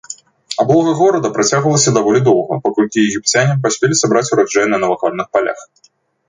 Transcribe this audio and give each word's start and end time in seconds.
Аблога 0.61 0.93
горада 1.01 1.29
працягвалася 1.35 1.93
даволі 1.97 2.19
доўга, 2.29 2.57
паколькі 2.69 3.05
егіпцяне 3.11 3.53
паспелі 3.67 3.99
сабраць 4.01 4.25
ураджай 4.33 4.65
на 4.73 4.77
навакольных 4.87 5.27
палях. 5.37 5.59